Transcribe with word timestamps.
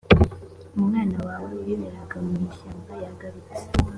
umwana 0.77 1.17
wawe 1.27 1.51
wiberaga 1.63 2.17
mu 2.25 2.33
ishyamba 2.49 2.91
yagarutse 3.03 3.57